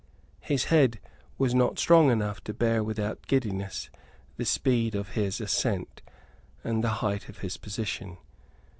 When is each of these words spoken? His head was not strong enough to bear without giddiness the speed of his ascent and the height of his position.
His 0.39 0.63
head 0.63 0.99
was 1.37 1.53
not 1.53 1.77
strong 1.77 2.09
enough 2.09 2.43
to 2.45 2.55
bear 2.55 2.83
without 2.83 3.27
giddiness 3.27 3.91
the 4.35 4.45
speed 4.45 4.95
of 4.95 5.09
his 5.09 5.39
ascent 5.39 6.01
and 6.63 6.83
the 6.83 6.89
height 7.05 7.29
of 7.29 7.37
his 7.45 7.55
position. 7.57 8.17